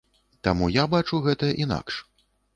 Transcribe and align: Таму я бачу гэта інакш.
Таму 0.47 0.69
я 0.75 0.85
бачу 0.95 1.21
гэта 1.29 1.51
інакш. 1.67 2.01